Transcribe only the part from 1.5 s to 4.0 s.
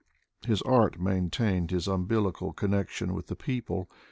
his umbilical connection with the people.